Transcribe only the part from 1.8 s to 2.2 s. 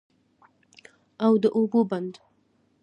بند